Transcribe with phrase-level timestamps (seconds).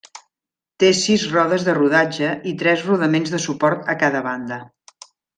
[0.83, 4.59] Té sis rodes de rodatge i tres rodaments de suport a cada banda.